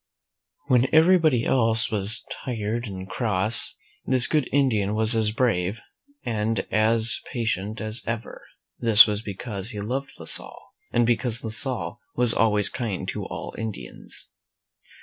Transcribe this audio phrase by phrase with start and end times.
[0.65, 5.79] When everybody else was tired and cross, this good Indian was as brave
[6.23, 8.41] and as patient as ever.
[8.79, 13.25] This was because he loved La Salle, and because La Salle was always kind to
[13.25, 14.27] all Indians.